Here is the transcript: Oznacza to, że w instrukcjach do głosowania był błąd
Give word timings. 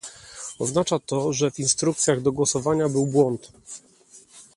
Oznacza 0.59 0.99
to, 0.99 1.33
że 1.33 1.51
w 1.51 1.59
instrukcjach 1.59 2.21
do 2.21 2.31
głosowania 2.31 2.89
był 2.89 3.07
błąd 3.07 3.51